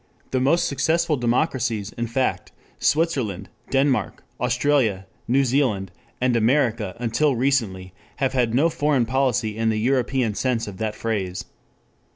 [0.31, 7.93] The most successful democracies, in fact, Switzerland, Denmark, Australia, New Zealand, and America until recently,
[8.15, 11.45] have had no foreign policy in the European sense of that phrase.